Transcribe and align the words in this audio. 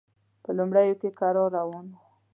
په 0.43 0.49
لومړیو 0.57 0.99
کې 1.01 1.09
کرار 1.19 1.49
روان 1.57 1.85
و. 1.93 1.97